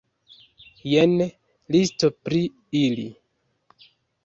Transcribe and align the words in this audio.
Jen 0.91 1.13
listo 1.77 2.11
pri 2.25 2.41
ili. 2.83 3.07